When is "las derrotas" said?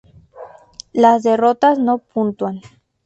0.93-1.77